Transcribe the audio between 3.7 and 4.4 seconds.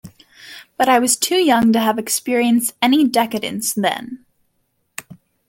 then.